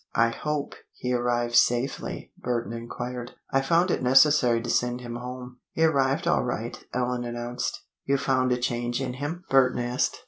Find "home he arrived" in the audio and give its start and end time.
5.17-6.25